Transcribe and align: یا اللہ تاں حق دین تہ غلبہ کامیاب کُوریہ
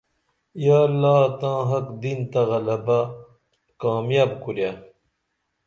یا 0.63 0.77
اللہ 0.87 1.19
تاں 1.39 1.59
حق 1.69 1.87
دین 2.01 2.19
تہ 2.31 2.41
غلبہ 2.49 2.99
کامیاب 3.81 4.31
کُوریہ 4.43 4.71